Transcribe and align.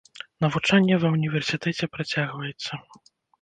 Навучанне 0.45 0.95
ва 1.03 1.11
ўніверсітэце 1.15 1.89
працягваецца. 1.99 2.73